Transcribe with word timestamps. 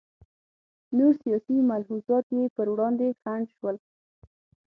نور 0.97 1.13
سیاسي 1.23 1.55
ملحوظات 1.69 2.25
یې 2.37 2.43
پر 2.55 2.67
وړاندې 2.73 3.07
خنډ 3.21 3.45
شول. 3.57 3.75